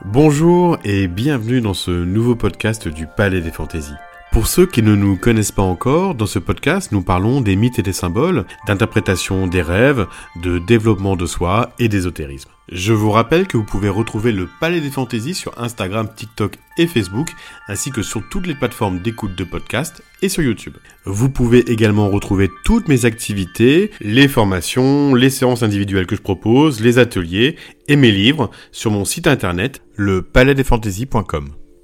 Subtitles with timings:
[0.00, 3.94] Bonjour et bienvenue dans ce nouveau podcast du Palais des Fantaisies.
[4.32, 7.78] Pour ceux qui ne nous connaissent pas encore, dans ce podcast, nous parlons des mythes
[7.78, 12.50] et des symboles, d'interprétation des rêves, de développement de soi et d'ésotérisme.
[12.70, 16.86] Je vous rappelle que vous pouvez retrouver le Palais des Fantaisies sur Instagram, TikTok et
[16.86, 17.28] Facebook,
[17.68, 20.78] ainsi que sur toutes les plateformes d'écoute de podcast et sur YouTube.
[21.04, 26.80] Vous pouvez également retrouver toutes mes activités, les formations, les séances individuelles que je propose,
[26.80, 27.56] les ateliers
[27.86, 30.22] et mes livres sur mon site internet, le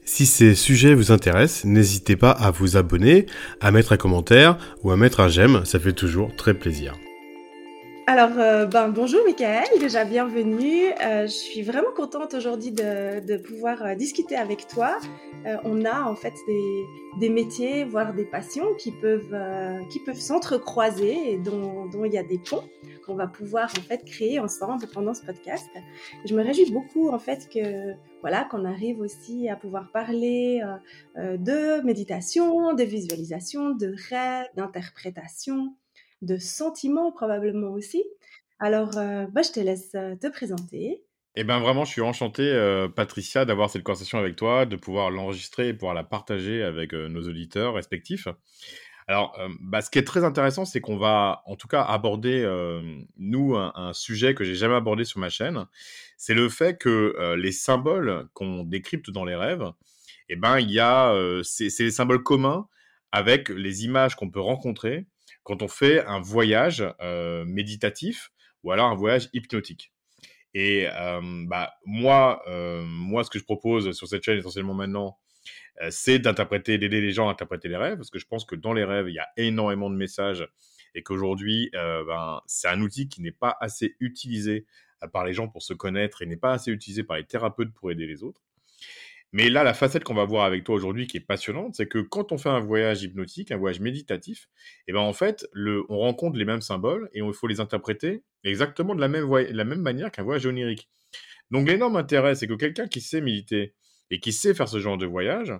[0.09, 3.27] Si ces sujets vous intéressent, n'hésitez pas à vous abonner,
[3.61, 6.95] à mettre un commentaire ou à mettre un j'aime, ça fait toujours très plaisir.
[8.07, 10.87] Alors, euh, ben, bonjour Michael, déjà bienvenue.
[11.05, 14.97] Euh, je suis vraiment contente aujourd'hui de, pouvoir euh, discuter avec toi.
[15.65, 16.33] on a en fait
[17.21, 19.37] des, métiers, voire des passions qui peuvent,
[20.07, 22.65] peuvent s'entrecroiser et dont, il y a des ponts
[23.09, 25.69] qu'on va pouvoir en fait créer ensemble pendant ce podcast.
[26.25, 30.63] Je me réjouis beaucoup en fait que voilà qu'on arrive aussi à pouvoir parler
[31.17, 35.75] de méditation, de visualisation, de rêve, d'interprétation
[36.23, 38.05] de sentiments probablement aussi.
[38.59, 41.03] Alors, euh, bah, je te laisse euh, te présenter.
[41.37, 45.11] Eh bien, vraiment, je suis enchanté, euh, Patricia, d'avoir cette conversation avec toi, de pouvoir
[45.11, 48.27] l'enregistrer et pouvoir la partager avec nos auditeurs respectifs.
[49.09, 52.47] Alors, bah, ce qui est très intéressant, c'est qu'on va, en tout cas, aborder,
[53.17, 55.65] nous, un, sujet que j'ai jamais abordé sur ma chaîne.
[56.19, 59.65] C'est le fait que les symboles qu'on décrypte dans les rêves,
[60.29, 62.69] eh ben, il y a, c'est des symboles communs
[63.11, 65.07] avec les images qu'on peut rencontrer
[65.43, 66.85] quand on fait un voyage
[67.47, 68.31] méditatif
[68.63, 69.91] ou alors un voyage hypnotique.
[70.53, 70.87] Et
[71.47, 72.43] bah, moi,
[72.85, 75.19] moi, ce que je propose sur cette chaîne essentiellement maintenant,
[75.91, 78.73] c'est d'interpréter, d'aider les gens à interpréter les rêves, parce que je pense que dans
[78.73, 80.47] les rêves, il y a énormément de messages
[80.95, 84.67] et qu'aujourd'hui, ben, c'est un outil qui n'est pas assez utilisé
[85.13, 87.91] par les gens pour se connaître et n'est pas assez utilisé par les thérapeutes pour
[87.91, 88.43] aider les autres.
[89.33, 91.99] Mais là, la facette qu'on va voir avec toi aujourd'hui, qui est passionnante, c'est que
[91.99, 94.49] quand on fait un voyage hypnotique, un voyage méditatif,
[94.87, 95.47] et eh ben en fait,
[95.91, 99.65] on rencontre les mêmes symboles et il faut les interpréter exactement de la même, la
[99.65, 100.89] même manière qu'un voyage onirique.
[101.51, 103.75] Donc l'énorme intérêt, c'est que quelqu'un qui sait méditer
[104.11, 105.53] et qui sait faire ce genre de voyage,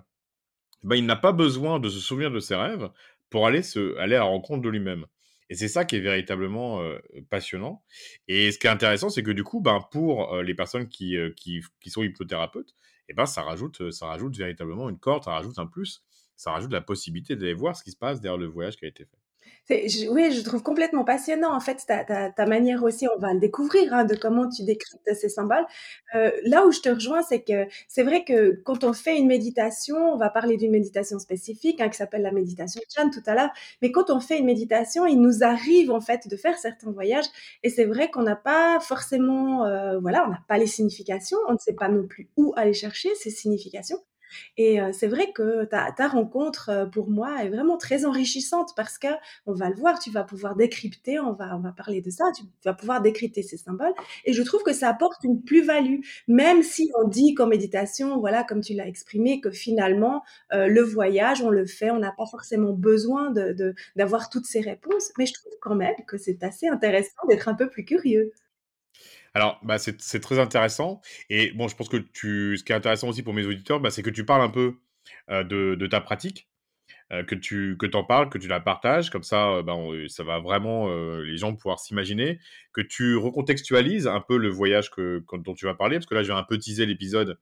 [0.83, 2.89] ben, il n'a pas besoin de se souvenir de ses rêves
[3.29, 5.05] pour aller, se, aller à la rencontre de lui-même.
[5.49, 6.83] Et c'est ça qui est véritablement
[7.29, 7.83] passionnant.
[8.27, 11.63] Et ce qui est intéressant, c'est que du coup, ben, pour les personnes qui, qui,
[11.87, 12.75] sont hypnothérapeutes,
[13.07, 16.03] et ben ça rajoute, ça rajoute véritablement une corde, ça rajoute un plus,
[16.35, 18.87] ça rajoute la possibilité d'aller voir ce qui se passe derrière le voyage qui a
[18.87, 19.18] été fait
[20.09, 23.93] oui, je trouve complètement passionnant, en fait, ta, ta, manière aussi, on va le découvrir,
[23.93, 25.65] hein, de comment tu décryptes ces symboles.
[26.15, 29.27] Euh, là où je te rejoins, c'est que c'est vrai que quand on fait une
[29.27, 33.35] méditation, on va parler d'une méditation spécifique, hein, qui s'appelle la méditation Chan tout à
[33.35, 36.91] l'heure, mais quand on fait une méditation, il nous arrive, en fait, de faire certains
[36.91, 37.27] voyages,
[37.63, 41.53] et c'est vrai qu'on n'a pas forcément, euh, voilà, on n'a pas les significations, on
[41.53, 43.99] ne sait pas non plus où aller chercher ces significations.
[44.57, 49.07] Et c'est vrai que ta, rencontre, pour moi, est vraiment très enrichissante parce que
[49.45, 52.25] on va le voir, tu vas pouvoir décrypter, on va, on va parler de ça,
[52.35, 53.93] tu vas pouvoir décrypter ces symboles.
[54.25, 58.43] Et je trouve que ça apporte une plus-value, même si on dit qu'en méditation, voilà,
[58.43, 62.73] comme tu l'as exprimé, que finalement, le voyage, on le fait, on n'a pas forcément
[62.73, 63.33] besoin
[63.95, 65.11] d'avoir toutes ces réponses.
[65.17, 68.31] Mais je trouve quand même que c'est assez intéressant d'être un peu plus curieux.
[69.33, 71.01] Alors, bah, c'est très intéressant.
[71.29, 73.91] Et bon, je pense que tu, ce qui est intéressant aussi pour mes auditeurs, bah,
[73.91, 74.75] c'est que tu parles un peu
[75.29, 76.49] de, ta pratique,
[77.09, 79.09] que tu que en parles, que tu la partages.
[79.09, 79.75] Comme ça, bah,
[80.07, 80.89] ça va vraiment
[81.19, 82.39] les gens pouvoir s'imaginer,
[82.73, 85.97] que tu recontextualises un peu le voyage que, dont tu vas parler.
[85.97, 87.39] Parce que là, je vais un peu teaser l'épisode,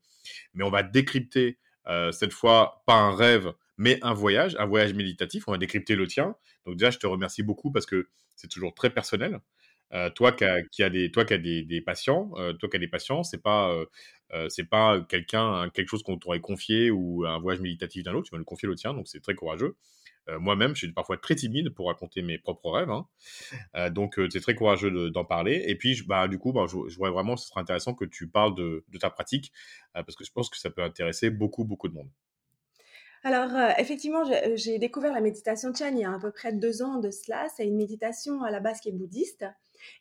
[0.54, 1.58] mais on va décrypter
[2.12, 5.48] cette fois pas un rêve, mais un voyage, un voyage méditatif.
[5.48, 6.36] On va décrypter le tien.
[6.66, 9.40] Donc déjà, je te remercie beaucoup parce que c'est toujours très personnel.
[10.16, 10.44] Toi qui
[10.84, 13.74] as, des, toi qui as des, patients, euh, toi qui as des patients, c'est pas,
[14.50, 18.32] c'est pas quelqu'un, quelque chose qu'on t'aurait confié ou un voyage méditatif d'un autre, tu
[18.32, 19.76] vas le confier le tien, donc c'est très courageux.
[20.40, 23.08] Moi-même, je suis parfois très timide pour raconter mes propres rêves, hein.
[23.92, 25.64] donc c'est très courageux d'en parler.
[25.68, 28.54] Et puis, bah, du coup, bah, je, voudrais vraiment, ce serait intéressant que tu parles
[28.56, 29.54] de, ta pratique,
[29.94, 32.10] parce que je pense que ça peut intéresser beaucoup, beaucoup de monde.
[33.24, 34.24] Alors, effectivement,
[34.56, 37.48] j'ai découvert la méditation Chan il y a à peu près deux ans de cela.
[37.56, 39.46] C'est une méditation à la base qui est bouddhiste.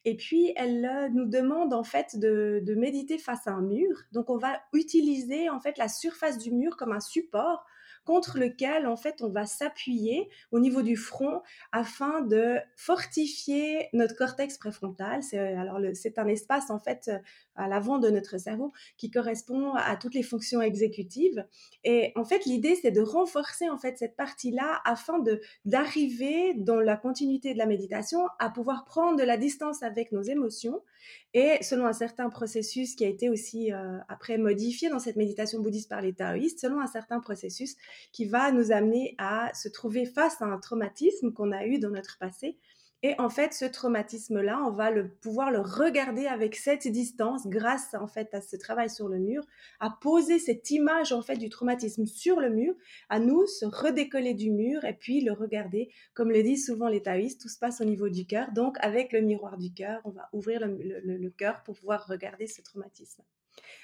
[0.05, 4.03] Et puis, elle euh, nous demande en fait de, de, méditer face à un mur.
[4.13, 7.65] Donc, on va utiliser en fait la surface du mur comme un support
[8.07, 11.43] contre lequel, en fait, on va s'appuyer au niveau du front
[11.73, 15.23] afin de fortifier notre cortex préfrontal.
[15.23, 17.11] C'est alors c'est un espace en fait
[17.57, 21.45] à l'avant de notre cerveau qui correspond à toutes les fonctions exécutives.
[21.85, 26.81] Et en fait, l'idée c'est de renforcer en fait cette partie-là afin de d'arriver dans
[26.81, 30.83] la continuité de la méditation à pouvoir prendre de la distance avec nos émotions
[31.37, 35.61] et selon un certain processus qui a été aussi euh, après modifié dans cette méditation
[35.61, 37.77] bouddhiste par les taoïstes, selon un certain processus
[38.11, 41.91] qui va nous amener à se trouver face à un traumatisme qu'on a eu dans
[41.91, 42.57] notre passé
[43.03, 44.91] et en fait, ce traumatisme-là, on va
[45.21, 49.45] pouvoir le regarder avec cette distance grâce en fait à ce travail sur le mur,
[49.81, 52.75] à poser cette image en fait du traumatisme sur le mur,
[53.09, 55.91] à nous se redécoller du mur et puis le regarder.
[56.15, 58.51] Comme le disent souvent les taoïstes, tout se passe au niveau du cœur.
[58.53, 62.47] Donc, avec le miroir du cœur, on va ouvrir le, le cœur pour pouvoir regarder
[62.47, 63.23] ce traumatisme.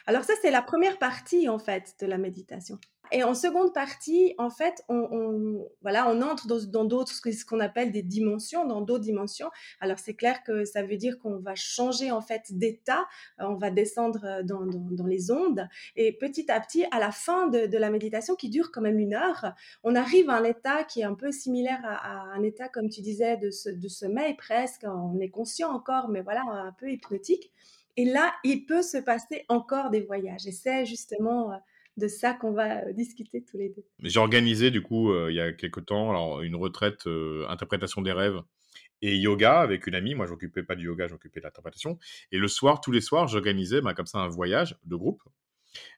[0.07, 2.79] Alors ça, c'est la première partie en fait de la méditation.
[3.13, 7.93] Et en seconde partie, en fait, on, voilà, on entre dans d'autres, ce qu'on appelle
[7.93, 9.51] des dimensions, dans d'autres dimensions.
[9.81, 13.07] Alors c'est clair que ça veut dire qu'on va changer en fait d'état,
[13.41, 17.11] euh, on va descendre euh, dans, dans, les ondes, et petit à petit, à la
[17.11, 19.53] fin de, la méditation, qui dure quand même une heure,
[19.85, 23.03] on arrive à un état qui est un peu similaire à, un état, comme tu
[23.03, 24.85] disais, de, de sommeil presque.
[24.85, 27.53] On est conscient encore, mais voilà, un peu hypnotique.
[27.97, 30.47] Et là, il peut se passer encore des voyages.
[30.47, 31.57] Et c'est justement euh,
[31.97, 33.85] de ça qu'on va euh, discuter tous les deux.
[34.01, 37.07] J'ai organisé, du coup, euh, il y a quelques temps, alors, une retraite
[37.49, 38.41] interprétation des rêves
[39.03, 40.15] et yoga avec une amie.
[40.15, 41.99] Moi, j'occupais pas du yoga, j'occupais de l'interprétation.
[42.31, 45.23] Et le soir, tous les soirs, j'organisais bah, comme ça un voyage de groupe.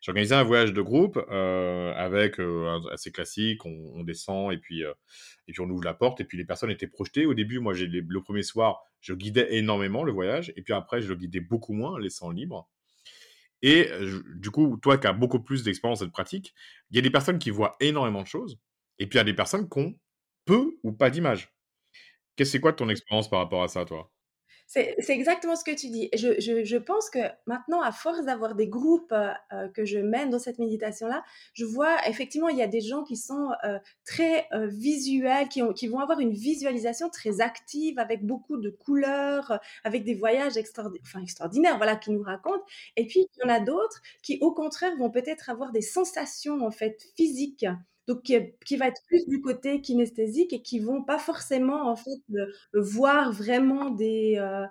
[0.00, 2.38] J'organisais un voyage de groupe avec
[2.92, 6.44] assez classique, on, descend et puis et puis on ouvre la porte et puis les
[6.44, 7.26] personnes étaient projetées.
[7.26, 11.00] Au début, moi, j'ai le premier soir, je guidais énormément le voyage et puis après,
[11.00, 12.68] je le guidais beaucoup moins, laissant libre.
[13.62, 13.88] Et
[14.36, 16.54] du coup, toi qui as beaucoup plus d'expérience et de pratique,
[16.90, 18.58] il y a des personnes qui voient énormément de choses
[18.98, 19.98] et puis il y a des personnes qui ont
[20.44, 21.52] peu ou pas d'images.
[22.36, 24.13] Qu'est-ce c'est quoi ton expérience par rapport à ça, toi?
[24.66, 26.08] C'est exactement ce que tu dis.
[26.14, 30.30] Je, je, pense que maintenant, à force d'avoir des groupes euh, euh, que je mène
[30.30, 31.22] dans cette méditation-là,
[31.52, 35.72] je vois effectivement, il y a des gens qui sont euh, très visuels, qui, ont,
[35.72, 40.54] qui vont avoir une visualisation très active, avec beaucoup de couleurs, avec des voyages
[41.02, 42.64] enfin, extraordinaires, voilà, qui nous racontent.
[42.96, 46.64] Et puis, il y en a d'autres qui, au contraire, vont peut-être avoir des sensations,
[46.66, 47.66] en fait, physiques
[48.06, 52.20] donc qui, va être plus du côté kinesthésique et qui vont pas forcément en fait
[52.74, 54.66] voir vraiment des euh,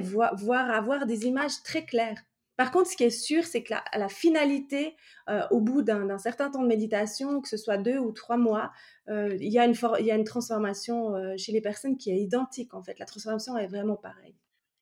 [0.00, 2.20] voir, voir, avoir des images très claires.
[2.56, 4.94] Par contre, ce qui est sûr, c'est que la, finalité,
[5.28, 8.70] euh, au bout d'un certain temps de méditation, que ce soit deux ou trois mois,
[9.08, 12.74] euh, il, y a une y a une transformation chez les personnes qui est identique.
[12.74, 14.36] En fait, la transformation est vraiment pareille.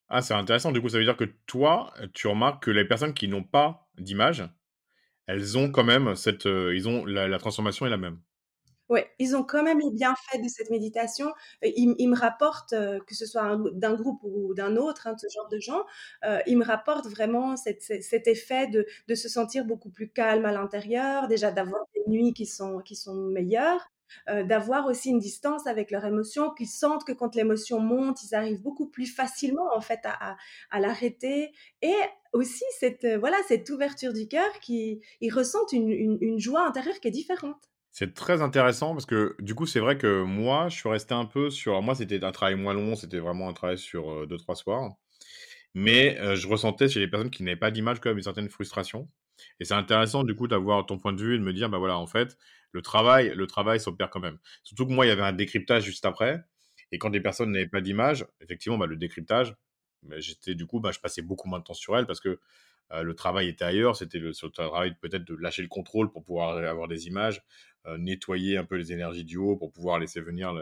[0.08, 0.72] Ah, c'est intéressant.
[0.72, 3.88] Du coup, ça veut dire que toi, tu remarques que les personnes qui n'ont pas
[3.96, 4.44] d'image,
[5.30, 8.18] elles ont quand même cette, euh, ils ont la, transformation est la même.
[8.88, 11.28] Oui, ils ont quand même les bienfaits de cette méditation.
[11.64, 15.28] Euh, ils, me rapportent, euh, que ce soit d'un groupe ou d'un autre, hein, ce
[15.32, 15.84] genre de gens,
[16.46, 21.52] ils me rapportent vraiment cet effet de, se sentir beaucoup plus calme à l'intérieur, déjà
[21.52, 23.88] d'avoir des nuits qui sont, qui sont meilleures,
[24.28, 28.34] euh, d'avoir aussi une distance avec leurs émotions, qu'ils sentent que quand l'émotion monte, ils
[28.34, 30.36] arrivent beaucoup plus facilement en fait à,
[30.70, 31.52] à, l'arrêter.
[31.82, 31.94] Et
[32.32, 37.08] aussi cette euh, voilà cette ouverture du cœur qui ils ressentent une, joie intérieure qui
[37.08, 37.70] est différente.
[37.92, 41.26] C'est très intéressant parce que du coup c'est vrai que moi je suis resté un
[41.26, 44.38] peu sur moi c'était un travail moins long, c'était vraiment un travail sur euh, deux
[44.38, 44.92] trois soirs.
[45.74, 49.08] Mais je ressentais chez les personnes qui n'avaient pas d'image quand même une certaine frustration.
[49.60, 51.78] Et c'est intéressant du coup d'avoir ton point de vue et de me dire bah
[51.78, 52.36] voilà en fait
[52.72, 54.38] le travail, le travail s'opère quand même.
[54.62, 56.42] Surtout que moi, il y avait un décryptage juste après.
[56.92, 59.54] Et quand des personnes n'avaient pas d'image, effectivement, bah, le décryptage,
[60.02, 62.38] bah, j'étais du coup, bah, je passais beaucoup moins de temps sur elles parce que
[62.92, 63.94] le travail était ailleurs.
[63.94, 67.40] C'était le, travail peut-être de lâcher le contrôle pour pouvoir avoir des images,
[67.98, 70.52] nettoyer un peu les énergies du haut pour pouvoir laisser venir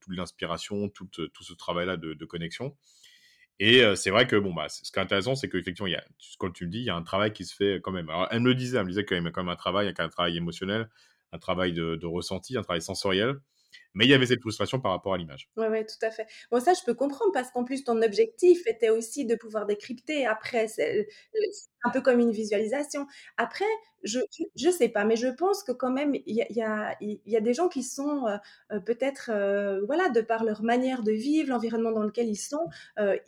[0.00, 2.76] toute l'inspiration, tout, tout, ce travail-là de, connexion.
[3.60, 5.88] Et c'est vrai que bon bah ce qui est intéressant c'est qu'effectivement
[6.38, 8.10] comme tu me dis il y a un travail qui se fait quand même.
[8.10, 9.86] Alors elle me le disait, elle me disait qu'il y a quand même un travail,
[9.86, 10.90] il y a un travail émotionnel,
[11.32, 13.36] un travail de, ressenti, un travail sensoriel.
[13.96, 15.48] Mais il y avait cette frustration par rapport à l'image.
[15.56, 16.26] Oui, ouais, tout à fait.
[16.50, 20.26] Bon, ça, je peux comprendre parce qu'en plus, ton objectif était aussi de pouvoir décrypter.
[20.26, 21.08] Après, c'est
[21.82, 23.06] un peu comme une visualisation.
[23.38, 23.64] Après,
[24.02, 27.36] je ne sais pas, mais je pense que quand même, il y a, y, y
[27.36, 28.36] a, des gens qui sont euh,
[28.72, 32.68] euh, peut-être, euh, voilà, de par leur manière de vivre, l'environnement dans lequel ils sont,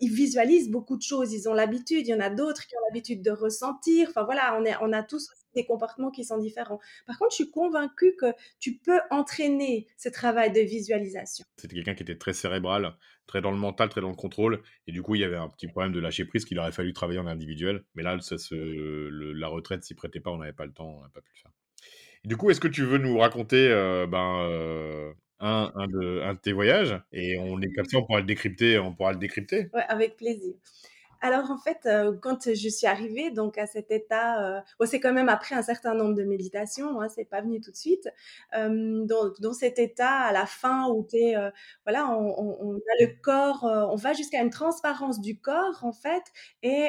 [0.00, 2.06] ils visualisent beaucoup de choses, ils ont l'habitude.
[2.06, 4.08] Il y en a d'autres qui ont l'habitude de ressentir.
[4.10, 6.78] Enfin, voilà, on, est, on a tous des comportements qui sont différents.
[7.06, 11.44] Par contre, je suis convaincue que tu peux entraîner ce travail de visualisation.
[11.56, 12.96] C'était quelqu'un qui était très cérébral,
[13.26, 14.62] très dans le mental, très dans le contrôle.
[14.86, 16.92] Et du coup, il y avait un petit problème de lâcher prise qu'il aurait fallu
[16.92, 17.84] travailler en individuel.
[17.94, 21.08] Mais là, ça, la retraite s'y prêtait pas, on n'avait pas le temps, on n'a
[21.08, 21.52] pas pu le faire.
[22.24, 26.34] Du coup, est-ce que tu veux nous raconter, heu, ben, heu, un un de un
[26.34, 27.00] de tes voyages?
[27.12, 29.68] Et on est comme ça, on pourra le décrypter on pourra le décrypter.
[29.72, 30.54] Ouais, avec plaisir.
[31.20, 35.12] Alors en fait, heu, quand je suis arrivée donc à cet état, bon c'est quand
[35.12, 38.08] même après un certain nombre de méditations, hein, c'est pas venu tout de suite.
[38.52, 41.50] Hem, dans cet état à la fin où heu,
[41.84, 46.22] voilà, on a le corps, on va jusqu'à une transparence du corps en fait
[46.62, 46.88] et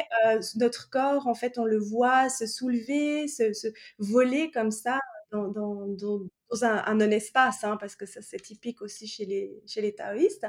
[0.58, 3.68] notre corps en fait, on le voit se soulever, se
[3.98, 5.00] voler comme ça
[5.32, 5.52] dans
[6.64, 9.26] un non-espace, hein, parce que ça c'est typique aussi chez
[9.82, 10.46] les taoïstes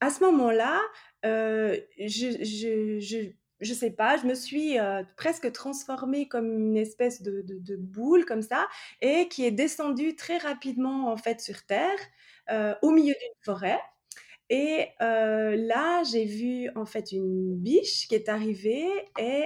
[0.00, 0.80] à ce moment-là,
[1.24, 6.76] heu, je je je je sais pas, je me suis, heu, presque transformée comme une
[6.76, 8.66] espèce de de boule comme ça
[9.00, 11.98] et qui est descendue très rapidement en fait sur terre,
[12.52, 13.80] heu, au milieu d'une forêt
[14.48, 18.86] et là, j'ai vu en fait une biche qui est arrivée
[19.18, 19.44] et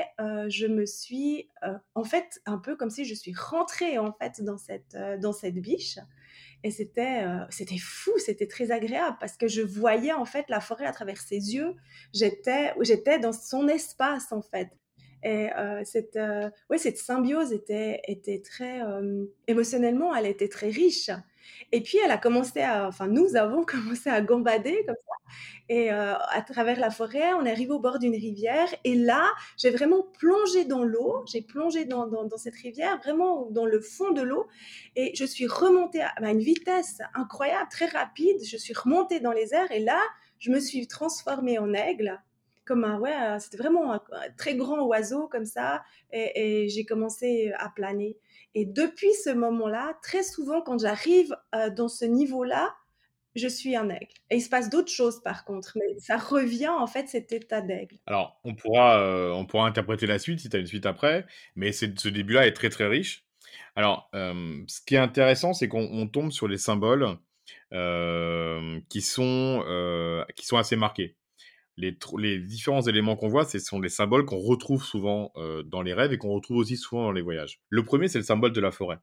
[0.49, 1.49] je me suis,
[1.95, 5.55] en fait, un peu comme si je suis rentrée en fait dans cette, dans cette
[5.57, 5.99] biche
[6.65, 10.61] et c'était, heu, c'était fou, c'était très agréable parce que je voyais en fait la
[10.61, 11.75] forêt à travers ses yeux.
[12.15, 14.69] J'étais j'étais dans son espace en fait
[15.23, 18.81] et heu, cette, heu, ouais, cette symbiose était était très,
[19.47, 21.11] émotionnellement, elle était très riche
[21.73, 25.15] et puis elle a commencé à enfin nous avons commencé à gambader comme ça.
[25.69, 28.69] Et heu, à travers la forêt, on est arrivé au bord d'une rivière.
[28.83, 33.49] Et là, j'ai vraiment plongé dans l'eau, j'ai plongé dans dans dans cette rivière, vraiment
[33.51, 34.47] dans le fond de l'eau.
[34.97, 38.39] Et je suis remontée à à une vitesse incroyable, très rapide.
[38.45, 39.71] Je suis remontée dans les airs.
[39.71, 40.01] Et là,
[40.41, 42.21] je me suis transformée en aigle,
[42.71, 44.01] comme un ouais, c'était vraiment un
[44.39, 48.17] très grand oiseau comme ça et j'ai commencé à planer
[48.55, 52.75] et depuis ce moment-là, très souvent quand j'arrive, heu, dans ce niveau-là,
[53.37, 56.69] je suis un aigle et il se passe d'autres choses par contre, mais ça revient
[56.69, 57.97] en fait cet état d'aigle.
[58.07, 61.27] Alors, on pourra, heu, on pourra interpréter la suite si tu as une suite après,
[61.55, 63.25] mais ce début-là est très, très riche.
[63.77, 67.19] Alors, hem, ce qui est intéressant, c'est qu'on on tombe sur les symboles,
[68.89, 71.17] qui sont, qui sont assez marqués.
[71.81, 75.83] Les les différents éléments qu'on voit, ce sont des symboles qu'on retrouve souvent, heu, dans
[75.83, 77.61] les rêves et qu'on retrouve aussi souvent dans les voyages.
[77.71, 78.99] Le premier, c'est le symbole de la forêt.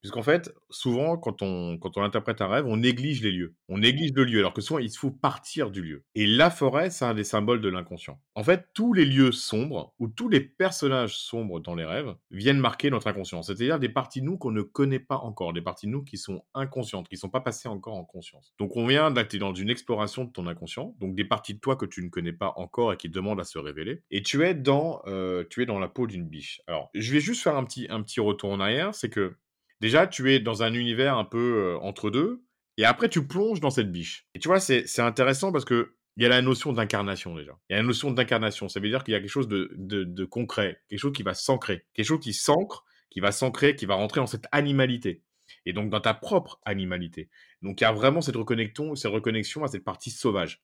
[0.00, 3.54] Puisqu'en fait, souvent, quand on, quand on interprète un rêve, on néglige les lieux.
[3.68, 6.04] On néglige le lieu, alors que souvent, il faut partir du lieu.
[6.14, 8.20] Et la forêt, c'est un des symboles de l'inconscient.
[8.34, 12.58] En fait, tous les lieux sombres, ou tous les personnages sombres dans les rêves, viennent
[12.58, 13.42] marquer notre inconscient.
[13.42, 16.18] C'est-à-dire des parties de nous qu'on ne connaît pas encore, des parties de nous qui
[16.18, 18.54] sont inconscientes, qui ne sont pas passées encore en conscience.
[18.58, 21.76] Donc, on vient d'être dans une exploration de ton inconscient, donc des parties de toi
[21.76, 24.02] que tu ne connais pas encore et qui demandent à se révéler.
[24.10, 26.60] Et tu es dans, euh, tu es dans la peau d'une biche.
[26.66, 29.36] Alors, je vais juste faire un petit, un petit retour en arrière, c'est que
[29.82, 32.44] Déjà, tu es dans un univers un peu, heu, entre deux,
[32.78, 34.28] et après tu plonges dans cette biche.
[34.34, 37.58] Et tu vois, c'est intéressant parce que il y a la notion d'incarnation déjà.
[37.68, 38.68] Il y a la notion d'incarnation.
[38.68, 41.24] Ça veut dire qu'il y a quelque chose de de de concret, quelque chose qui
[41.24, 45.22] va s'ancrer, quelque chose qui s'ancre, qui va s'ancrer, qui va rentrer dans cette animalité
[45.66, 47.28] et donc dans ta propre animalité.
[47.60, 50.62] Donc il y a vraiment cette reconnexion cette reconnexion à cette partie sauvage.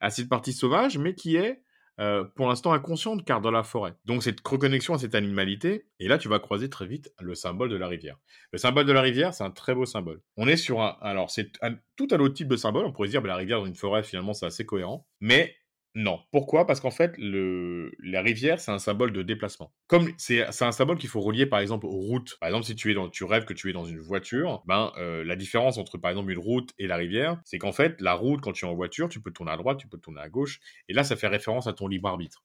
[0.00, 1.62] À cette partie sauvage, mais qui est
[2.00, 3.94] euh, pour l'instant inconsciente car dans la forêt.
[4.04, 7.68] Donc cette reconnexion à cette animalité, et là tu vas croiser très vite le symbole
[7.68, 8.18] de la rivière.
[8.52, 10.20] Le symbole de la rivière, c'est un très beau symbole.
[10.36, 11.52] On est sur un, alors c'est
[11.96, 14.02] tout un autre type de symbole, on pourrait dire, bah, la rivière dans une forêt
[14.02, 15.54] finalement c'est assez cohérent, mais
[15.96, 16.20] non.
[16.32, 16.66] Pourquoi?
[16.66, 19.72] Parce qu'en fait, le, la rivière, c'est un symbole de déplacement.
[19.86, 22.36] Comme c'est un symbole qu'il faut relier, par exemple, aux routes.
[22.40, 24.92] Par exemple, si tu, es dans, tu rêves que tu es dans une voiture, ben,
[24.98, 28.14] euh, la différence entre, par exemple, une route et la rivière, c'est qu'en fait, la
[28.14, 30.28] route, quand tu es en voiture, tu peux tourner à droite, tu peux tourner à
[30.28, 30.58] gauche.
[30.88, 32.42] Et là, ça fait référence à ton libre arbitre.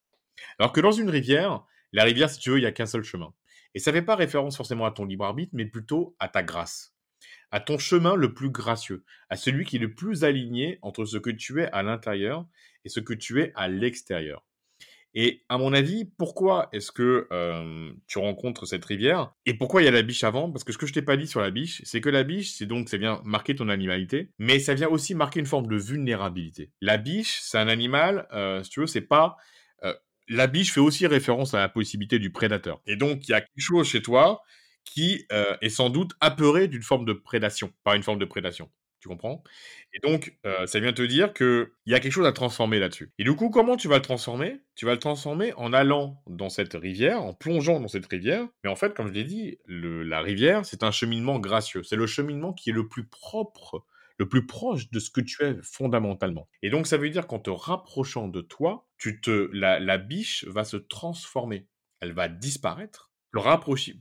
[0.59, 3.03] Alors que dans une rivière, la rivière, si tu veux, il n'y a qu'un seul
[3.03, 3.33] chemin.
[3.73, 6.93] Et ça fait pas référence forcément à ton libre arbitre, mais plutôt à ta grâce
[7.51, 11.17] à ton chemin le plus gracieux, à celui qui est le plus aligné entre ce
[11.17, 12.45] que tu es à l'intérieur
[12.85, 14.45] et ce que tu es à l'extérieur.
[15.15, 17.27] Et à mon avis, pourquoi est-ce que
[18.05, 20.51] tu rencontres cette rivière Et pourquoi il y a la biche avant?
[20.51, 22.51] Parce que ce que je t'ai pas dit sur la biche, c'est que la biche,
[22.51, 25.77] c'est donc, c'est bien marquer ton animalité, mais ça vient aussi marquer une forme de
[25.77, 26.71] vulnérabilité.
[26.79, 28.27] La biche, c'est un animal,
[28.63, 29.35] si tu veux, c'est pas...
[30.27, 32.79] La biche fait aussi référence à la possibilité du prédateur.
[32.85, 34.43] Et donc, il y a quelque chose chez toi
[34.85, 38.69] qui est sans doute apeuré d'une forme de prédation, par une forme de prédation.
[38.99, 39.43] Tu comprends?
[39.93, 43.11] Et donc, euh, ça vient te dire qu'il y a quelque chose à transformer là-dessus.
[43.17, 44.59] Et du coup, comment tu vas le transformer?
[44.75, 48.45] Tu vas le transformer en allant dans cette rivière, en plongeant dans cette rivière.
[48.63, 51.81] Mais en fait, comme je l'ai dit, le, la rivière, c'est un cheminement gracieux.
[51.83, 53.85] C'est le cheminement qui est le plus propre,
[54.17, 56.49] le plus proche de ce que tu es fondamentalement.
[56.61, 60.65] Et donc, ça veut dire qu'en te rapprochant de toi, tu te, la, biche va
[60.65, 61.67] se transformer.
[62.01, 63.09] Elle va disparaître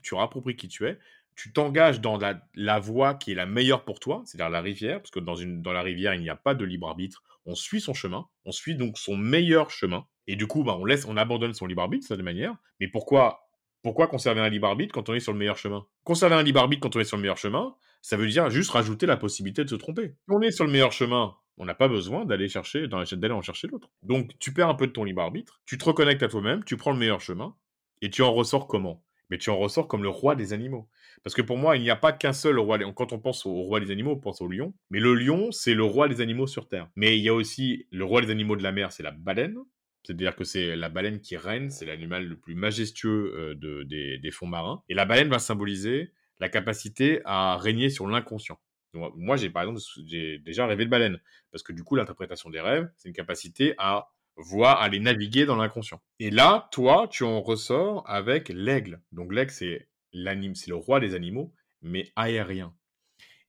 [0.02, 0.98] tu rappropries qui tu es,
[1.38, 2.18] tu t'engages dans
[2.56, 5.82] la, voie qui est la meilleure pour toi, c'est-à-dire la rivière, parce que dans, la
[5.82, 7.22] rivière, il n'y a pas de libre arbitre.
[7.46, 10.04] On suit son chemin, on suit donc son meilleur chemin.
[10.26, 12.56] Et du coup, bah, on abandonne son libre arbitre de cette manière.
[12.80, 13.48] Mais pourquoi
[13.82, 15.86] Pourquoi conserver un libre arbitre quand on est sur le meilleur chemin?
[16.02, 18.72] Conserver un libre arbitre quand on est sur le meilleur chemin, ça veut dire juste
[18.72, 20.08] rajouter la possibilité de se tromper.
[20.08, 23.42] Si on est sur le meilleur chemin, on n'a pas besoin d'aller chercher, d'aller en
[23.42, 23.88] chercher l'autre.
[24.02, 26.76] Donc, tu perds un peu de ton libre arbitre, tu te reconnectes à toi-même, tu
[26.76, 27.54] prends le meilleur chemin,
[28.02, 29.04] et tu en ressors comment?
[29.30, 30.88] Mais tu en ressors comme le roi des animaux.
[31.22, 32.78] Parce que pour moi, il n'y a pas qu'un seul roi.
[32.94, 34.74] Quand on pense au roi des animaux, on pense au lion.
[34.90, 36.88] Mais le lion, c'est le roi des animaux sur Terre.
[36.96, 39.58] Mais il y a aussi le roi des animaux de la mer, c'est la baleine.
[40.02, 44.30] C'est-à-dire que c'est la baleine qui règne, c'est l'animal le plus majestueux euh, de, des,
[44.30, 44.82] fonds marins.
[44.88, 48.58] Et la baleine va symboliser la capacité à régner sur l'inconscient.
[48.94, 51.20] moi, j'ai par exemple j'ai déjà rêvé de baleine,
[51.50, 55.44] parce que du coup, l'interprétation des rêves, c'est une capacité à voir, à aller naviguer
[55.44, 56.00] dans l'inconscient.
[56.18, 59.02] Et là, toi, tu en ressors avec l'aigle.
[59.12, 61.52] Donc l'aigle, c'est l'anime, c'est le roi des animaux,
[61.82, 62.74] mais aérien.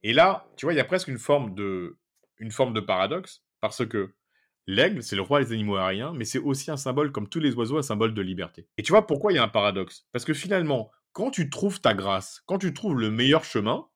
[0.04, 1.98] Et là, tu vois, il y a presque une forme de,
[2.40, 4.14] une forme de paradoxe, parce que
[4.68, 7.54] l'aigle, c'est le roi des animaux aériens, mais c'est aussi un symbole, comme tous les
[7.54, 8.68] oiseaux, un symbole de liberté.
[8.78, 10.08] Et tu vois pourquoi il y a un paradoxe?
[10.12, 13.88] Parce que finalement, quand tu trouves ta grâce, quand tu trouves le meilleur chemin,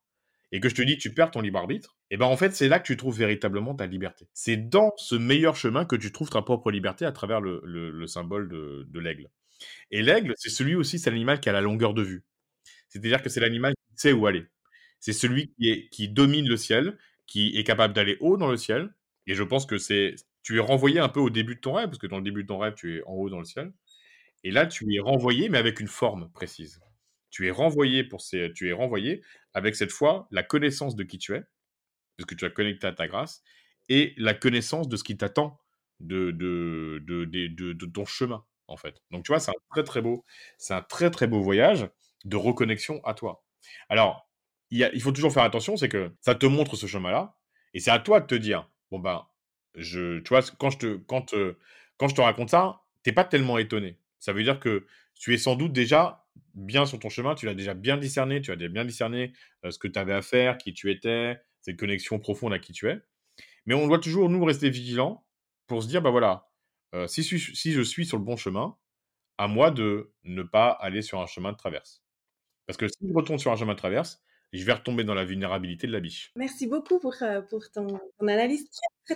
[0.51, 2.67] et que je te dis tu perds ton libre arbitre, et ben en fait c'est
[2.67, 4.27] là que tu trouves véritablement ta liberté.
[4.35, 8.47] C'est dans ce meilleur chemin que tu trouves ta propre liberté à travers le, symbole
[8.47, 9.31] de, l'aigle.
[9.89, 12.23] Et l'aigle, c'est celui aussi, c'est l'animal qui a la longueur de vue.
[12.87, 14.45] C'est-à-dire que c'est l'animal qui sait où aller.
[14.99, 18.93] C'est celui qui, qui domine le ciel, qui est capable d'aller haut dans le ciel.
[19.25, 21.87] Et je pense que c'est, tu es renvoyé un peu au début de ton rêve,
[21.87, 23.73] parce que dans le début de ton rêve, tu es en haut dans le ciel.
[24.43, 26.79] Et là, tu es renvoyé, mais avec une forme précise
[27.33, 29.23] tu es renvoyé pour ces, tu es renvoyé
[29.55, 31.43] avec cette fois la connaissance de qui tu es,
[32.17, 33.43] parce que tu as connecté à ta grâce,
[33.89, 35.59] et la connaissance de ce qui t'attend
[35.99, 37.25] de de, de,
[37.73, 39.01] de, ton chemin, en fait.
[39.11, 40.25] Donc, tu vois, c'est un très, très beau,
[40.57, 41.89] c'est un très, très beau voyage
[42.25, 43.43] de reconnexion à toi.
[43.89, 44.29] Alors,
[44.71, 47.37] il, y a, il faut toujours faire attention, c'est que ça te montre ce chemin-là,
[47.73, 49.25] et c'est à toi de te dire, bon ben,
[49.75, 51.57] je, tu vois, quand je te, quand, euh,
[51.97, 53.97] quand je te raconte ça, t'es pas tellement étonné.
[54.19, 57.55] Ça veut dire que tu es sans doute déjà bien sur ton chemin, tu l'as
[57.55, 59.33] déjà bien discerné, tu as déjà bien discerné
[59.65, 62.73] euh, ce que tu avais à faire, qui tu étais, cette connexion profonde à qui
[62.73, 62.99] tu es.
[63.65, 65.25] Mais on doit toujours, nous, rester vigilants
[65.67, 66.51] pour se dire, bah voilà,
[66.93, 68.77] euh, si, je suis sur le bon chemin,
[69.37, 72.03] à moi de ne pas aller sur un chemin de traverse.
[72.67, 75.25] Parce que si je retourne sur un chemin de traverse, je vais retomber dans la
[75.25, 76.31] vulnérabilité de la biche.
[76.35, 77.41] Merci beaucoup pour, euh,
[77.73, 78.69] ton, analyse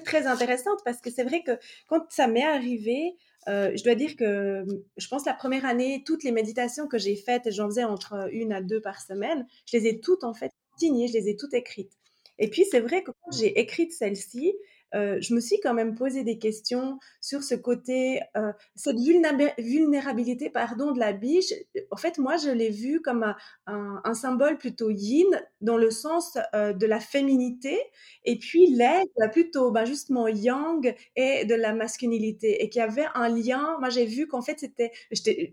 [0.03, 1.51] très, intéressante parce que c'est vrai que
[1.87, 3.15] quand ça m'est arrivé,
[3.47, 4.65] euh, je dois dire que
[4.97, 8.51] je pense la première année, toutes les méditations que j'ai faites, j'en faisais entre une
[8.51, 11.53] à deux par semaine, je les ai toutes en fait signées, je les ai toutes
[11.53, 11.93] écrites.
[12.39, 14.53] Et puis c'est vrai que quand j'ai écrit celle-ci,
[14.95, 20.49] euh, je me suis quand même posé des questions sur ce côté, euh, cette vulnérabilité
[20.49, 21.53] pardon, de la biche.
[21.91, 25.27] En fait, moi, je l'ai vue comme un, symbole plutôt yin,
[25.61, 27.77] dans le sens euh, de la féminité,
[28.23, 33.05] et puis l'aigle plutôt ben, justement yang et de la masculinité, et qu'il y avait
[33.13, 33.77] un lien.
[33.79, 34.91] Moi, j'ai vu qu'en fait, c'était,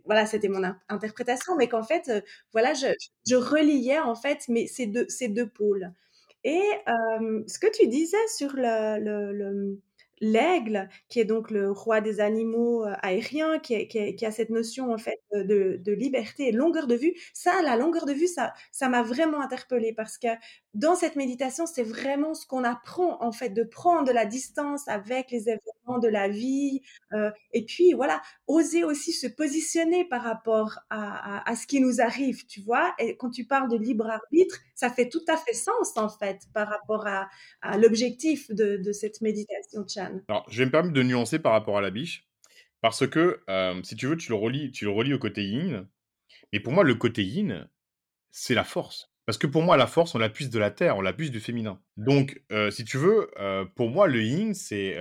[0.04, 2.10] voilà, c'était mon interprétation, mais qu'en fait,
[2.52, 5.92] voilà, je, reliais en fait ces deux pôles.
[6.44, 9.78] Et ce que tu disais sur le, le, le
[10.20, 15.20] l'aigle, qui est donc le roi des animaux aériens, qui, a cette notion en fait
[15.32, 19.40] de, liberté et longueur de vue, ça, la longueur de vue, ça, ça m'a vraiment
[19.40, 20.28] interpellée parce que
[20.74, 25.30] dans cette méditation, c'est vraiment ce qu'on apprend en fait, de prendre la distance avec
[25.30, 26.82] les événements de la vie,
[27.12, 31.80] euh, et puis voilà, oser aussi se positionner par rapport à, à, à, ce qui
[31.80, 32.94] nous arrive, tu vois.
[32.98, 36.42] Et quand tu parles de libre arbitre, ça fait tout à fait sens en fait
[36.52, 37.28] par rapport à,
[37.62, 40.20] à l'objectif de, de cette méditation, Chan.
[40.28, 42.28] Alors, je vais me permettre de nuancer par rapport à la biche,
[42.80, 45.86] parce que euh, si tu veux, tu le relis, tu le relis au côté yin.
[46.52, 47.68] Mais pour moi, le côté yin,
[48.30, 49.13] c'est la force.
[49.26, 51.80] Parce que pour moi, la force, on la de la terre, on la du féminin.
[51.96, 54.96] Donc, euh, si tu veux, euh, pour moi, le yin, c'est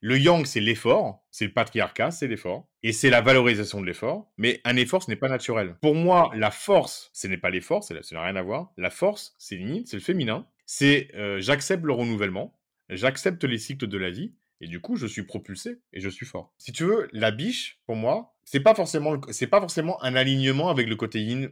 [0.00, 4.30] le yang, c'est l'effort, c'est le patriarcat, c'est l'effort, et c'est la valorisation de l'effort.
[4.36, 5.76] Mais un effort, ce n'est pas naturel.
[5.80, 8.72] Pour moi, la force, ce n'est pas l'effort, ça n'a rien à voir.
[8.76, 10.46] La force, c'est le yin, c'est le féminin.
[10.66, 15.24] C'est j'accepte le renouvellement, j'accepte les cycles de la vie, et du coup, je suis
[15.24, 16.54] propulsé et je suis fort.
[16.58, 18.74] Si tu veux, la biche, pour moi, c'est pas
[19.46, 21.50] pas forcément un alignement avec le côté yin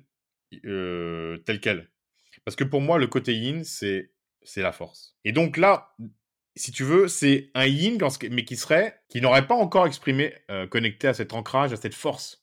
[0.65, 1.91] euh, tel quel.
[2.45, 4.11] Parce que pour moi, le côté yin, c'est,
[4.57, 5.17] la force.
[5.25, 5.95] Et donc là,
[6.57, 7.99] si tu veux, c'est un yin,
[8.31, 11.95] mais qui serait, qui n'aurait pas encore exprimé, euh, connecté à cet ancrage, à cette
[11.95, 12.41] force.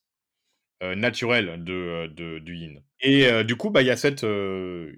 [0.82, 2.82] Euh, naturel de, euh, de, du yin.
[3.02, 4.26] Et du coup, bah, il y, a cette,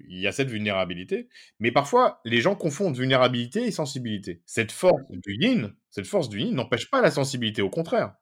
[0.08, 1.28] y a cette vulnérabilité.
[1.60, 4.42] Mais parfois, les gens confondent vulnérabilité et sensibilité.
[4.46, 8.14] Cette force du yin, cette force du yin n'empêche pas la sensibilité, au contraire.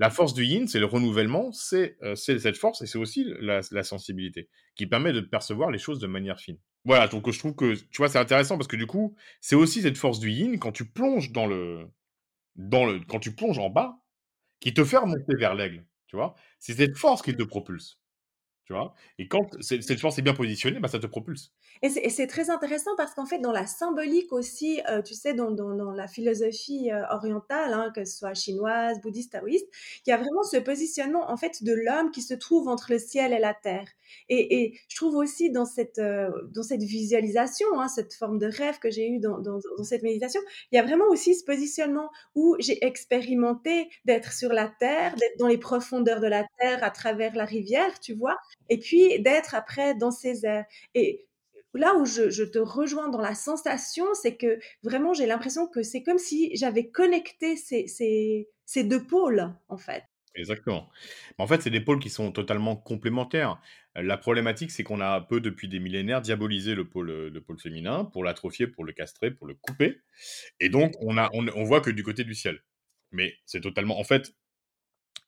[0.00, 4.48] La force du yin, c'est le renouvellement, c'est cette force et c'est aussi la, sensibilité
[4.74, 6.56] qui permet de percevoir les choses de manière fine.
[6.86, 9.82] Voilà, donc je trouve que, tu vois, c'est intéressant parce que du coup, c'est aussi
[9.82, 11.86] cette force du yin quand tu plonges dans le,
[12.56, 14.00] dans le, quand tu plonges en bas,
[14.60, 15.84] qui te fait remonter vers l'aigle.
[16.06, 16.34] Tu vois?
[16.58, 18.00] C'est cette force qui te propulse.
[18.64, 18.94] tu vois?
[19.18, 21.52] Et quand cette force est bien positionnée, bah, ça te propulse.
[21.82, 25.50] Et c'est très intéressant parce qu'en fait, dans la symbolique aussi, heu, tu sais, dans
[25.92, 29.66] la philosophie, heu, orientale, hein, que ce soit chinoise, bouddhiste, taoïste,
[30.06, 32.98] il y a vraiment ce positionnement, en fait, de l'homme qui se trouve entre le
[32.98, 33.86] ciel et la terre.
[34.28, 38.78] Et je trouve aussi dans cette, heu, dans cette visualisation, hein, cette forme de rêve
[38.78, 39.40] que j'ai eu dans
[39.84, 40.40] cette méditation,
[40.72, 45.38] il y a vraiment aussi ce positionnement où j'ai expérimenté d'être sur la terre, d'être
[45.38, 48.36] dans les profondeurs de la terre à travers la rivière, tu vois?
[48.68, 50.64] Et puis d'être après dans ces airs.
[51.74, 55.82] Là où je, je te rejoins dans la sensation, c'est que vraiment j'ai l'impression que
[55.82, 60.04] c'est comme si j'avais connecté ces, ces, ces deux pôles, en fait.
[60.36, 60.88] Exactement.
[61.38, 63.60] En fait, c'est des pôles qui sont totalement complémentaires.
[63.98, 67.28] Heu, la problématique, c'est qu'on a un peu, depuis des millénaires, diabolisé le pôle, heu,
[67.30, 69.98] le pôle féminin pour l'atrophier, pour le castrer, pour le couper
[70.60, 72.60] et donc on a on on voit que du côté du ciel.
[73.12, 74.34] Mais c'est totalement en fait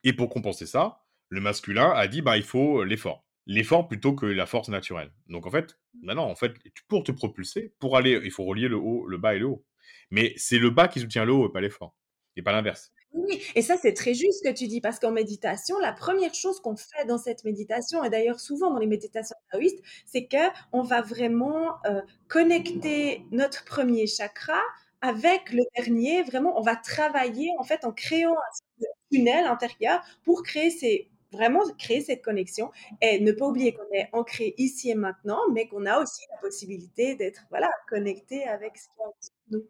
[0.03, 3.25] et pour compenser ça, le masculin a dit: «Bah, il faut l'effort».
[3.45, 5.11] L'effort plutôt que la force naturelle.
[5.27, 6.53] Donc en fait, bah, non, en fait,
[6.87, 9.65] pour te propulser, pour aller il faut relier le haut, le bas et le haut.
[10.11, 11.95] Mais c'est le bas qui soutient le haut et pas l'effort
[12.35, 12.91] et pas l'inverse.
[13.13, 16.33] Oui, et ça, c'est très juste ce que tu dis, parce qu'en méditation, la première
[16.33, 20.81] chose qu'on fait dans cette méditation, et d'ailleurs souvent dans les méditations taoïstes, c'est qu'on
[20.81, 24.59] va vraiment euh, connecter notre premier chakra
[25.01, 26.23] avec le dernier.
[26.23, 31.61] Vraiment, on va travailler en fait en créant un tunnel intérieur pour créer ces vraiment
[31.77, 35.85] créer cette connexion et ne pas oublier qu'on est ancré ici et maintenant, mais qu'on
[35.85, 39.63] a aussi la possibilité d'être voilà connecté avec ce qui est nous.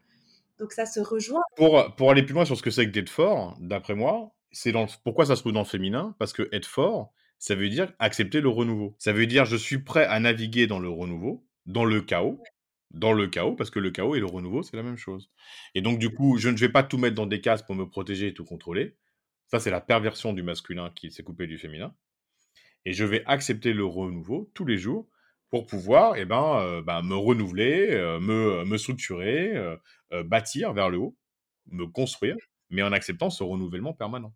[0.59, 1.41] Donc ça se rejoint.
[1.55, 4.71] Pour, pour aller plus loin sur ce que c'est que d'être fort, d'après moi, c'est
[4.71, 6.15] dans le- pourquoi ça se trouve dans le féminin?
[6.19, 8.95] Parce que être fort, ça veut dire accepter le renouveau.
[8.99, 12.39] Ça veut dire je suis prêt à naviguer dans le renouveau, dans le chaos,
[12.91, 15.31] dans le chaos, parce que le chaos et le renouveau, c'est la même chose.
[15.75, 17.87] Et donc, du coup, je ne vais pas tout mettre dans des cases pour me
[17.89, 18.95] protéger et tout contrôler.
[19.47, 21.95] Ça, c'est la perversion du masculin qui s'est coupé du féminin.
[22.85, 25.07] Et je vais accepter le renouveau tous les jours
[25.49, 29.77] pour pouvoir eh ben, euh, bah, me renouveler, euh, me, me structurer, euh,
[30.11, 31.15] euh, bâtir vers le haut,
[31.67, 32.35] me construire,
[32.71, 34.33] mais en acceptant ce renouvellement permanent.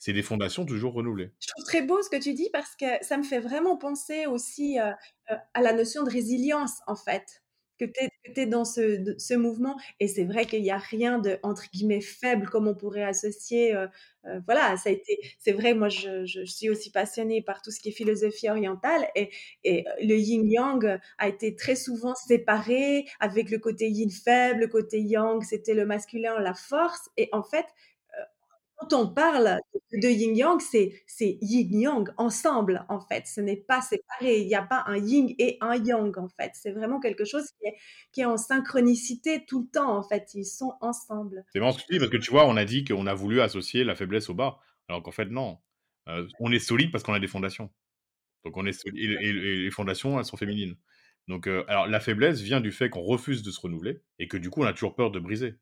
[0.00, 1.30] C'est des fondations toujours renouvelées.
[1.40, 4.26] Je trouve très beau ce que tu dis parce que ça me fait vraiment penser
[4.26, 7.44] aussi, à la notion de résilience, en fait,
[7.78, 11.64] que tu que dans ce mouvement et c'est vrai qu'il y a rien de, entre
[11.72, 13.88] guillemets, «faible» comme on pourrait associer, heu
[14.26, 17.80] heu, voilà, ça a été c'est vrai, moi je suis aussi passionnée par tout ce
[17.80, 19.30] qui est philosophie orientale et
[19.64, 24.68] et heu, le yin-yang a été très souvent séparé avec le côté yin faible, le
[24.68, 27.66] côté yang, c'était le masculin, la force et en fait,
[28.78, 29.58] quand on parle
[29.92, 33.26] de yin-yang, c'est yin-yang ensemble, en fait.
[33.26, 34.40] Ce n'est pas séparé.
[34.40, 36.52] Il n'y a pas un yin et un yang, en fait.
[36.54, 37.44] C'est vraiment quelque chose
[38.12, 40.30] qui est en synchronicité tout le temps, en fait.
[40.34, 41.44] Ils sont ensemble.
[41.52, 43.14] C'est marrant ce que tu dis parce que tu vois, on a dit qu'on a
[43.14, 45.58] voulu associer la faiblesse au bas, alors qu'en fait non.
[46.08, 47.70] Euh, on est solide parce qu'on a des fondations.
[48.44, 50.76] Donc on est solide et les fondations, elles sont féminines.
[51.26, 54.38] Donc euh, alors la faiblesse vient du fait qu'on refuse de se renouveler et que
[54.38, 55.56] du coup on a toujours peur de briser.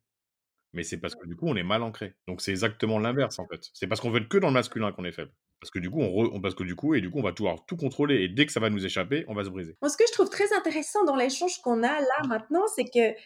[0.77, 2.15] Mais c'est parce que du coup on est mal ancré.
[2.29, 3.61] Donc c'est exactement l'inverse en fait.
[3.73, 5.33] C'est parce qu'on veut être que dans le masculin qu'on est faible.
[5.59, 7.23] Parce que du coup on, re- on- parce que du coup et du coup on
[7.23, 9.49] va tout avoir tout contrôler et dès que ça va nous échapper, on va se
[9.49, 9.75] briser.
[9.81, 13.19] Moi, ce que je trouve très intéressant dans l'échange qu'on a là maintenant, c'est que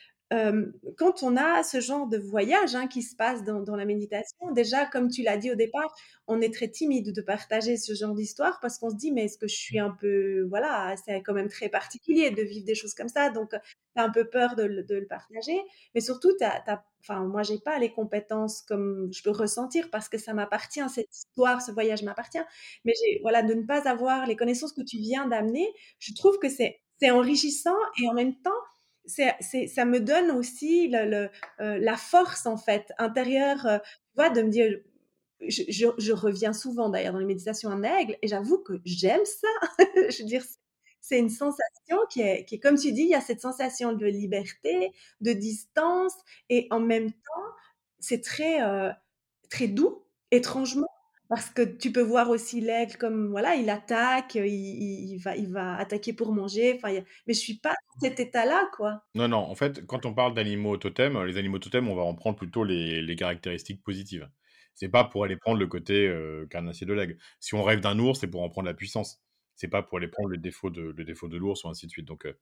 [0.97, 4.53] quand on a ce genre de voyage hein, qui se passe dans, dans la méditation,
[4.53, 5.93] déjà, comme tu l'as dit au départ,
[6.27, 9.39] on est très timide de partager ce genre d'histoire parce qu'on se dit, mais est-ce
[9.39, 12.95] que je suis un peu, voilà, c'est quand même très particulier de vivre des choses
[12.95, 13.57] comme ça, donc tu
[13.97, 15.59] as un peu peur de, le- de le partager,
[15.95, 20.09] mais surtout, t'as, t'as- enfin, moi, j'ai pas les compétences comme je peux ressentir parce
[20.09, 22.39] que ça m'appartient, cette histoire, ce voyage m'appartient,
[22.85, 25.67] mais voilà, de ne pas avoir les connaissances que tu viens d'amener,
[25.99, 28.51] je trouve que c'est enrichissant et en même temps,
[29.07, 33.79] c'est, ça me donne aussi euh, la force en fait intérieure, euh,
[34.29, 34.79] de me dire,
[35.49, 39.49] je, reviens souvent d'ailleurs dans les méditations en aigle et j'avoue que j'aime ça.
[40.11, 40.45] je veux dire,
[41.01, 44.07] c'est une sensation qui est, qui comme tu dis, il y a cette sensation de
[44.07, 46.15] liberté, de distance
[46.49, 47.51] et en même temps,
[47.99, 48.91] c'est très, euh,
[49.49, 50.89] très doux, étrangement.
[51.31, 55.37] Parce que tu peux voir aussi l'aigle comme, voilà, il attaque, il, il, il va,
[55.37, 56.75] il va attaquer pour manger.
[56.77, 56.93] Enfin,
[57.27, 59.05] mais je suis pas dans cet état-là, quoi.
[59.15, 62.15] Non, non, en fait, quand on parle d'animaux totems, les animaux totems, on va en
[62.17, 64.29] prendre plutôt les, les caractéristiques positives.
[64.75, 67.17] C'est pas pour aller prendre le côté euh, carnassier de l'aigle.
[67.39, 69.23] Si on rêve d'un ours, c'est pour en prendre la puissance.
[69.61, 71.91] C'est pas pour aller prendre le défaut de, le défaut de l'ours ou ainsi de
[71.91, 72.07] suite.
[72.07, 72.33] Donc, euh,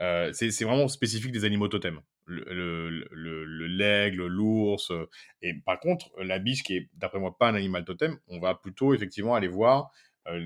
[0.00, 2.00] euh, c'est vraiment spécifique des animaux totems.
[2.26, 4.90] Le, le, le- le- l'aigle, l'ours.
[4.90, 5.06] euh,
[5.42, 8.54] et par contre, la biche, qui est, d'après moi, pas un animal totem, on va
[8.54, 9.90] plutôt effectivement aller voir
[10.28, 10.40] euh,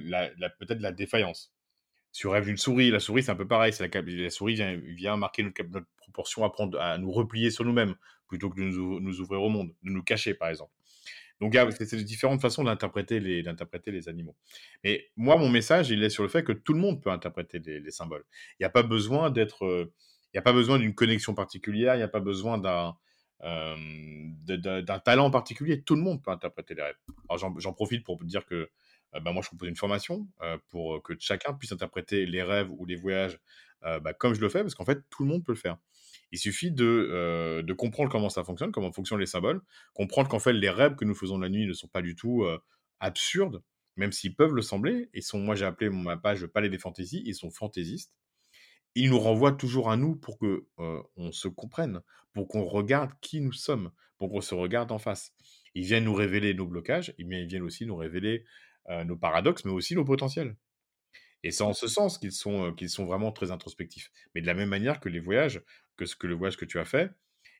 [0.58, 1.52] peut-être la défaillance.
[2.24, 3.72] On rêve d'une souris, la souris, c'est un peu pareil.
[3.80, 7.64] La, la souris vient, vient marquer notre, notre proportion à, prendre, à nous replier sur
[7.64, 7.94] nous-mêmes
[8.28, 10.72] plutôt que de nous, ou- nous ouvrir au monde, de nous cacher, par exemple.
[11.42, 14.36] Donc c'est différentes façons d'interpréter les animaux.
[14.84, 17.58] Et moi, mon message, il est sur le fait que tout le monde peut interpréter
[17.58, 18.24] les les symboles.
[18.60, 19.92] Il y a pas besoin d'être, heu,
[20.34, 22.96] il y a pas besoin d'une connexion particulière, il y a pas besoin d'un,
[23.42, 25.82] de d'un talent particulier.
[25.82, 26.96] Tout le monde peut interpréter les rêves.
[27.28, 28.54] Alors j'en profite pour dire que,
[29.14, 32.70] heu, bah, moi je propose une formation, heu, pour que chacun puisse interpréter les rêves
[32.70, 33.38] ou les voyages,
[33.82, 35.76] bah, comme je le fais, parce qu'en fait tout le monde peut le faire.
[36.32, 39.62] Il suffit de, heu, de comprendre comment ça fonctionne, comment fonctionnent les symboles,
[39.94, 42.44] comprendre qu'en fait les rêves que nous faisons la nuit ne sont pas du tout,
[42.44, 42.58] heu,
[43.00, 43.62] absurdes,
[43.96, 45.10] même s'ils peuvent le sembler.
[45.14, 48.14] Ils sont moi j'ai appelé ma page «Le palais des fantaisies», ils sont fantaisistes.
[48.94, 52.00] Ils nous renvoient toujours à nous pour que, heu, on se comprenne,
[52.32, 55.32] pour qu'on regarde qui nous sommes, pour qu'on se regarde en face.
[55.74, 58.44] Ils viennent nous révéler nos blocages, ils viennent aussi nous révéler,
[59.06, 60.56] nos paradoxes, mais aussi nos potentiels.
[61.44, 64.10] Et c'est en ce sens qu'ils sont, qu'ils sont vraiment très introspectifs.
[64.34, 65.62] Mais de la même manière que les voyages,
[66.02, 67.10] que ce que le voyage que tu as fait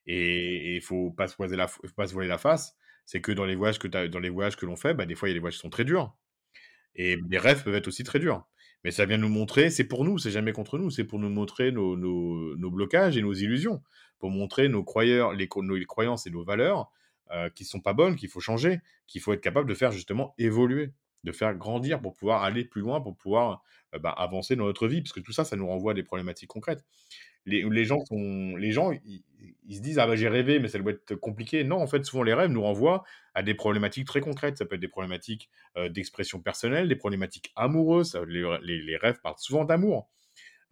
[0.07, 2.77] et il faut pas se voiler la faut pas se voiler la face,
[3.07, 5.15] c'est que dans les voyages que as dans les voyages que l'on fait, bah, des
[5.15, 6.17] fois, il y a des voyages qui sont très durs
[6.95, 8.45] et les rêves peuvent être aussi très durs.
[8.85, 11.31] Mais ça vient nous montrer c'est pour nous, c'est jamais contre nous, c'est pour nous
[11.31, 13.83] montrer nos nos nos blocages et nos illusions,
[14.19, 16.91] pour montrer nos croyeurs les croyances et nos valeurs,
[17.33, 20.35] heu, qui sont pas bonnes, qu'il faut changer, qu'il faut être capable de faire justement
[20.39, 20.93] évoluer,
[21.25, 23.63] de faire grandir pour pouvoir aller plus loin, pour pouvoir,
[23.95, 25.01] heu, bah, avancer dans notre vie.
[25.03, 26.85] Parce que tout ça, ça nous renvoie à des problématiques concrètes.
[27.47, 30.93] Les gens sont les gens, ils se disent: «Ah bah, j'ai rêvé, mais ça doit
[30.93, 31.65] être compliqué».
[31.65, 34.59] Non, en fait, souvent les rêves nous renvoient à des problématiques très concrètes.
[34.59, 35.51] Ça peut être des problématiques,
[35.91, 40.09] d'expression personnelle, des problématiques amoureuses, les rêves parlent souvent d'amour.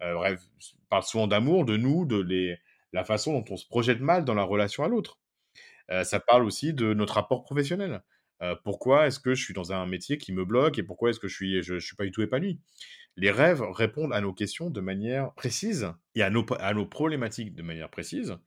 [0.03, 0.41] Heu, rêves
[0.89, 2.57] parlent souvent d'amour, de nous, de
[2.93, 5.19] la façon dont on se projette mal dans la relation à l'autre.
[6.03, 8.01] Ça parle aussi de notre rapport professionnel.
[8.41, 11.19] Heu, pourquoi est-ce que je suis dans un métier qui me bloque et pourquoi est-ce
[11.19, 12.59] que je suis je je suis pas du tout épanoui?
[13.17, 17.55] Les rêves répondent à nos questions de manière précise et à nos à nos problématiques
[17.55, 18.37] de manière précise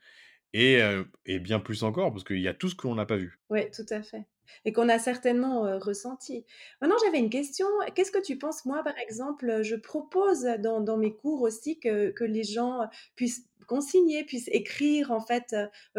[0.54, 3.38] et bien plus encore parce qu'il y a tout ce que l'on n'a pas vu.
[3.50, 4.24] Ouais, tout à fait
[4.66, 6.44] et qu'on a certainement, ressenti.
[6.80, 7.66] Maintenant, j'avais une question.
[7.94, 12.44] Qu'est-ce que tu penses, moi, par exemple, je propose dans mes cours aussi que les
[12.44, 12.80] gens
[13.16, 15.56] puissent consigner, puissent écrire, en fait,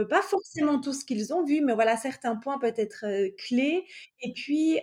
[0.10, 3.06] pas forcément tout ce qu'ils ont vu, mais voilà, certains points peut-être,
[3.38, 3.86] clés
[4.22, 4.80] et puis,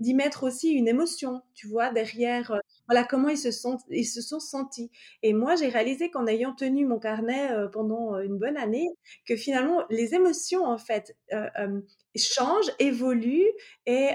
[0.00, 1.90] d'y mettre aussi une émotion, tu vois?
[1.92, 4.90] Derrière, voilà, comment ils se sont ils se sont sentis
[5.22, 8.88] et moi, j'ai réalisé qu'en ayant tenu mon carnet, pendant, une bonne année,
[9.26, 11.82] que finalement les émotions, en fait, heu, hem,
[12.16, 13.50] changent, évoluent
[13.86, 14.10] et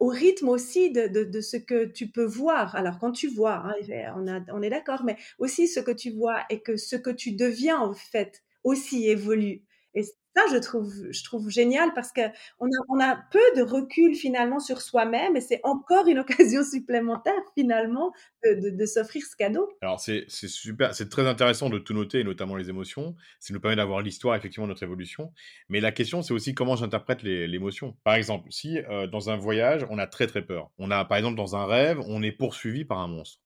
[0.00, 2.74] au rythme aussi de ce que tu peux voir.
[2.76, 3.74] Alors quand tu vois, hein,
[4.16, 7.10] on a on est d'accord, mais aussi ce que tu vois et que ce que
[7.10, 9.62] tu deviens, en fait, aussi évolue
[9.94, 10.02] et
[10.36, 14.58] ça, je trouve je trouve génial parce qu'on a on a peu de recul finalement
[14.58, 18.12] sur soi-même et c'est encore une occasion supplémentaire finalement
[18.44, 19.68] de de de s'offrir ce cadeau.
[19.80, 23.14] Alors c'est c'est super, c'est très intéressant de tout noter notamment les émotions.
[23.38, 25.32] Ça nous permet d'avoir l'histoire effectivement de notre évolution.
[25.68, 27.96] Mais la question, c'est aussi comment j'interprète l'é l'émotion.
[28.04, 30.70] Par exemple, si, heu, dans un voyage, on a très, très peur.
[30.78, 33.40] On a par exemple, dans un rêve, on est poursuivi par un monstre.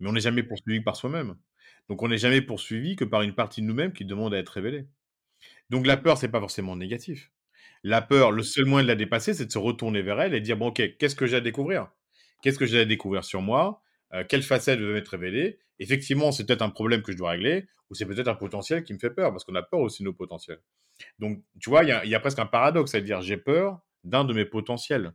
[0.00, 1.36] Mais on n'est jamais poursuivi par soi-même.
[1.88, 4.50] Donc on n'est jamais poursuivi que par une partie de nous-mêmes qui demande à être
[4.50, 4.86] révélée.
[5.72, 7.32] Donc la peur, c'est pas forcément négatif.
[7.84, 10.42] La peur, le seul moyen de la dépasser, c'est de se retourner vers elle et
[10.42, 11.88] dire: «Bon OK, qu'est-ce que j'ai à découvrir?
[12.42, 13.82] Qu'est-ce que j'ai à découvrir sur moi?
[14.14, 15.60] Heu, quelle facette veut m'être révélée?
[15.80, 18.94] Effectivement, c'est peut-être un problème que je dois régler ou c'est peut-être un potentiel qui
[18.94, 20.60] me fait peur», parce qu'on a peur aussi de nos potentiels.
[21.20, 23.38] Donc tu vois, il y a il y a presque un paradoxe à dire: «J'ai
[23.38, 25.14] peur d'un de mes potentiels»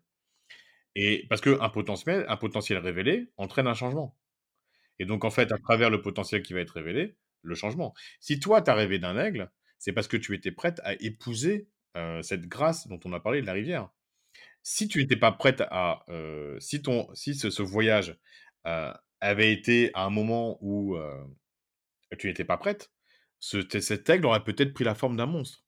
[0.96, 4.18] et parce qu'un potentiel un potentiel révélé entraîne un changement
[5.00, 7.94] et donc en fait, à travers le potentiel qui va être révélé, le changement.
[8.20, 11.68] Si toi, tu as rêvé d'un aigle, c'est parce que tu étais prête à épouser,
[12.22, 13.90] cette grâce dont on a parlé de la rivière.
[14.64, 16.06] Si tu étais pas prête à,
[16.60, 18.18] si ton si ce voyage,
[19.20, 20.98] avait été à un moment où,
[22.18, 22.92] tu étais pas prête,
[23.40, 25.64] cet aigle aurait peut-être pris la forme d'un monstre.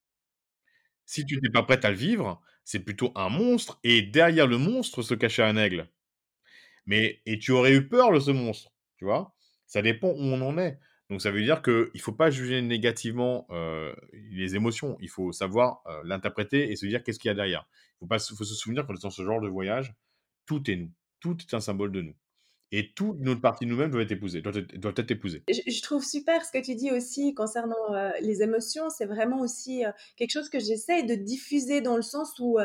[1.06, 4.58] Si tu étais pas prête à le vivre, c'est plutôt un monstre et derrière le
[4.58, 5.90] monstre se cachait un aigle.
[6.86, 9.36] Mais et tu aurais eu peur de ce monstre, tu vois?
[9.66, 10.80] Ça dépend où on en est.
[11.10, 14.98] Donc ça veut dire qu'il faut pas juger négativement, heu, les émotions.
[15.02, 17.68] Il faut savoir, heu, l'interpréter et se dire: «Qu'est-ce qu'il y a derrière?»
[18.02, 19.96] Il faut faut se souvenir que dans ce genre de voyage,
[20.46, 20.92] tout est nous.
[21.20, 22.16] Tout est un symbole de nous
[22.74, 24.54] et toute notre partie de nous-mêmes doit être épousée doit
[24.98, 25.46] être épousée.
[25.48, 28.90] Je trouve super ce que tu dis aussi concernant, heu, les émotions.
[28.90, 29.84] C'est vraiment aussi,
[30.16, 32.60] quelque chose que j'essaie de diffuser dans le sens où,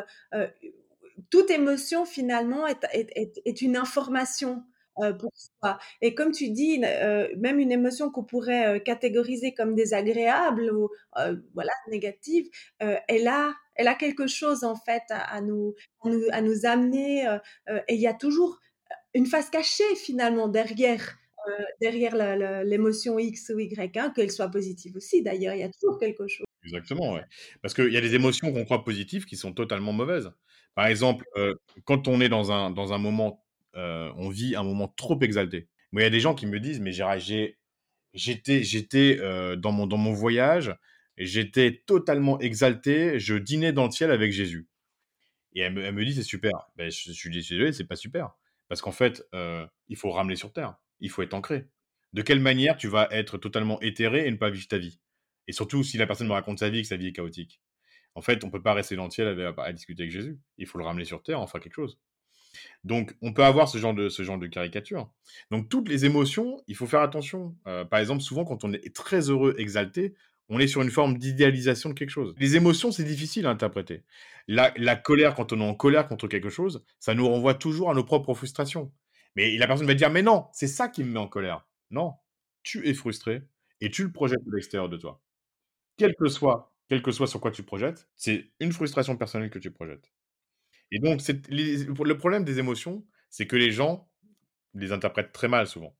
[1.30, 4.64] toute émotion finalement est une information,
[5.02, 9.54] heu, pour soi et comme tu dis, heu, même une émotion qu'on pourrait, heu, catégoriser
[9.54, 12.48] comme désagréable ou, heu, voilà, négative,
[12.80, 15.74] elle a elle a quelque chose en fait à nous
[16.32, 17.24] à nous amener,
[17.88, 18.60] et il y a toujours,
[19.14, 21.18] une face cachée finalement derrière,
[21.82, 22.16] derrière
[22.64, 26.28] l'émotion X ou Y, hein, qu'elle soit positive aussi d'ailleurs, il y a toujours quelque
[26.28, 26.46] chose.
[26.62, 27.24] Exactement, ouais.
[27.62, 30.32] Parce qu'il y a des émotions qu'on croit positives qui sont totalement mauvaises.
[30.74, 31.24] Par exemple,
[31.84, 33.43] quand on est dans un dans un moment,
[33.76, 35.68] heu, on vit un moment trop exalté.
[35.92, 37.58] Moi, il y a des gens qui me disent: «Mais j'ai
[38.14, 40.76] j'étais j'étais, heu, dans mon voyage,
[41.18, 44.68] j'étais totalement exalté, je dînais dans le ciel avec Jésus».
[45.54, 46.52] Et elle me dit: «C'est super».
[46.76, 48.34] Beh, je je suis désolé, c'est pas super.
[48.68, 50.76] Parce qu'en fait, heu, il faut ramener sur terre.
[51.00, 51.68] Il faut être ancré.
[52.12, 55.00] De quelle manière tu vas être totalement éthéré et ne pas vivre ta vie?
[55.48, 57.60] Et surtout si la personne me raconte sa vie que sa vie est chaotique.
[58.16, 60.38] En fait, on peut pas rester dans le ciel à à discuter avec Jésus.
[60.58, 61.98] Il faut le ramener sur terre, en faire quelque chose.
[62.84, 65.10] Donc, on peut avoir ce genre de caricature.
[65.50, 67.56] Donc toutes les émotions, il faut faire attention.
[67.66, 70.14] Heu, par exemple, souvent quand on est très heureux, exalté,
[70.48, 72.34] on est sur une forme d'idéalisation de quelque chose.
[72.38, 74.04] Les émotions, c'est difficile à interpréter.
[74.46, 77.94] La colère, quand on est en colère contre quelque chose, ça nous renvoie toujours à
[77.94, 78.92] nos propres frustrations.
[79.36, 81.66] Mais la personne va dire: «Mais non, c'est ça qui me met en colère».
[81.90, 82.12] Non,
[82.62, 83.42] tu es frustré
[83.80, 85.22] et tu le projettes à l'extérieur de toi.
[85.96, 89.58] Quel que soit quel que soit sur quoi tu projettes, c'est une frustration personnelle que
[89.58, 90.12] tu projettes.
[90.94, 94.08] Et donc c'est les le problème des émotions, c'est que les gens
[94.74, 95.96] les interprètent très mal souvent.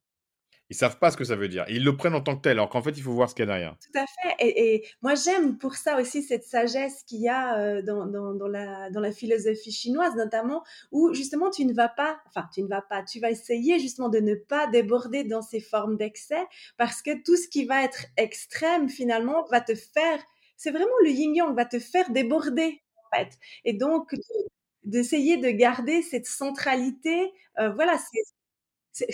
[0.71, 1.65] Ils savent pas ce que ça veut dire.
[1.69, 3.43] Ils le prennent en tant que tel, alors qu'en fait, il faut voir ce qu'il
[3.43, 3.77] y a derrière.
[3.81, 7.83] Tout à fait et et moi j'aime pour ça aussi cette sagesse qu'il y a,
[7.83, 12.21] dans dans dans la dans la philosophie chinoise notamment, où justement tu ne vas pas
[12.29, 15.61] enfin tu ne vas pas, tu vas essayer justement de ne pas déborder dans ces
[15.61, 16.45] formes d'excès
[16.77, 20.21] parce que tout ce qui va être extrême finalement va te faire
[20.57, 23.33] c'est vraiment le yin-yang, va te faire déborder en fait
[23.65, 24.15] et donc
[24.85, 27.99] d'essayer de garder cette centralité, heu, voilà,
[28.93, 29.07] c'est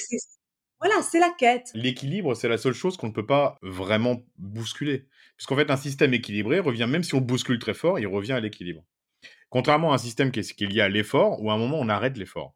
[0.80, 1.70] voilà, la quête.
[1.74, 5.06] L'équilibre, c'est la seule chose qu'on ne peut pas vraiment bousculer.
[5.36, 8.40] Puisqu'en fait, un système équilibré revient même si on bouscule très fort, il revient à
[8.40, 8.82] l'équilibre.
[9.50, 11.78] Contrairement à un système qui est qui est lié à l'effort, où à un moment
[11.78, 12.54] on arrête l'effort.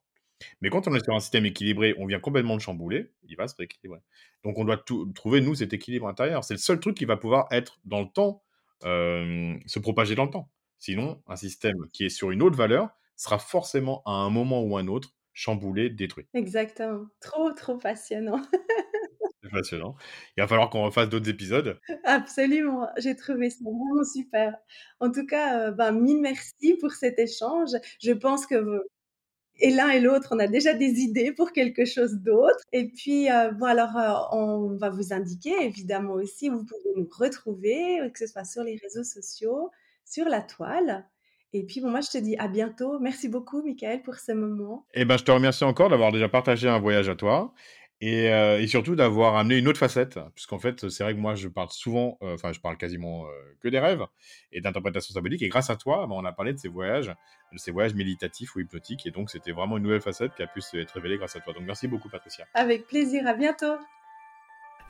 [0.61, 3.49] Mais quand on est sur un système équilibré, on vient complètement le chambouler, il va
[3.49, 4.01] se rééquilibrer.
[4.43, 4.83] Donc on doit
[5.15, 6.45] trouver, nous, cet équilibre intérieur.
[6.45, 8.43] C'est le seul truc qui va pouvoir être dans le temps,
[8.85, 10.51] hem, se propager dans le temps.
[10.79, 14.77] Sinon, un système qui est sur une autre valeur sera forcément, à un moment ou
[14.77, 16.27] un autre, chamboulé, détruit.
[16.35, 17.07] Exactement.
[17.21, 18.43] Trop, trop passionnant.
[19.43, 19.97] C'est passionnant.
[20.37, 21.81] Il va falloir qu'on refasse d'autres épisodes.
[22.05, 24.57] Absolument, j'ai trouvé ça vraiment super.
[25.01, 27.71] En tout cas, heu, ben, mille merci pour cet échange.
[28.03, 28.87] Je pense que
[29.61, 33.31] et l'un et l'autre, on a déjà des idées pour quelque chose d'autre et puis,
[33.31, 38.11] heu, bon alors, heu, on va vous indiquer évidemment aussi où vous pouvez nous retrouver,
[38.13, 39.71] que ce soit sur les réseaux sociaux,
[40.05, 41.07] sur la toile
[41.55, 42.99] et puis bon, moi je te dis à bientôt.
[43.01, 44.85] Merci beaucoup Michael pour ce moment.
[44.95, 47.53] Eh ben, je te remercie encore d'avoir déjà partagé un voyage à toi
[48.01, 50.19] et et surtout d'avoir amené une autre facette.
[50.35, 53.57] Puisqu'en fait, c'est vrai que moi je parle souvent, heu, enfin je parle quasiment, heu,
[53.61, 54.05] que des rêves
[54.53, 57.13] et d'interprétation symbolique et grâce à toi, bah, on a parlé de ces voyages,
[57.53, 60.47] de ces voyages méditatifs ou hypnotiques et donc c'était vraiment une nouvelle facette qui a
[60.47, 61.55] pu s'être révélée grâce à toi.
[61.55, 62.45] Donc merci beaucoup Patricia.
[62.55, 63.77] Avec plaisir, à bientôt.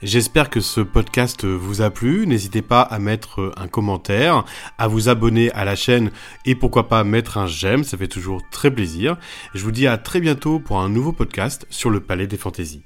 [0.03, 2.27] J'espère que ce podcast vous a plu.
[2.27, 4.45] N'hésitez pas à mettre un commentaire,
[4.77, 6.11] à vous abonner à la chaîne
[6.45, 9.17] et pourquoi pas mettre un j'aime, ça fait toujours très plaisir.
[9.55, 12.85] Je vous dis à très bientôt pour un nouveau podcast sur le Palais des Fantaisies.